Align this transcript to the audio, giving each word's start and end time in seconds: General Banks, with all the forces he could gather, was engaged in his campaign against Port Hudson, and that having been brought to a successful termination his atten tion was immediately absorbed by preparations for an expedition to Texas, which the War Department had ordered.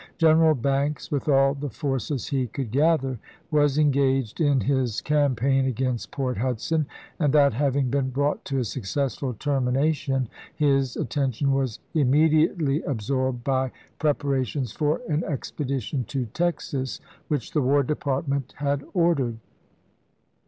General 0.17 0.55
Banks, 0.55 1.11
with 1.11 1.29
all 1.29 1.53
the 1.53 1.69
forces 1.69 2.29
he 2.29 2.47
could 2.47 2.71
gather, 2.71 3.19
was 3.51 3.77
engaged 3.77 4.41
in 4.41 4.61
his 4.61 4.99
campaign 4.99 5.65
against 5.67 6.09
Port 6.09 6.37
Hudson, 6.39 6.87
and 7.19 7.31
that 7.33 7.53
having 7.53 7.91
been 7.91 8.09
brought 8.09 8.43
to 8.45 8.57
a 8.57 8.63
successful 8.63 9.35
termination 9.35 10.27
his 10.55 10.95
atten 10.97 11.31
tion 11.33 11.51
was 11.53 11.77
immediately 11.93 12.81
absorbed 12.81 13.43
by 13.43 13.71
preparations 13.99 14.71
for 14.71 15.01
an 15.07 15.23
expedition 15.25 16.03
to 16.05 16.25
Texas, 16.25 16.99
which 17.27 17.51
the 17.51 17.61
War 17.61 17.83
Department 17.83 18.55
had 18.57 18.83
ordered. 18.95 19.37